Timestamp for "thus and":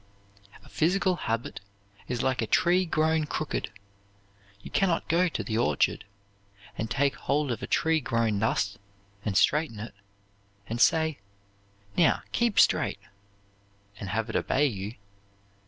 8.39-9.37